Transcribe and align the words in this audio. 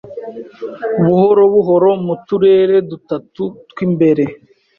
Buhoro 1.05 1.43
buhoro 1.53 1.89
mu 2.05 2.15
turere 2.25 2.75
dutatu 2.89 3.43
twimbere 3.69 4.23